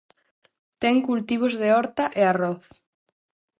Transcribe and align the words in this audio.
Ten 0.81 0.95
cultivos 1.07 1.53
de 1.61 1.69
horta 1.77 2.05
e 2.19 2.21
arroz. 2.25 2.61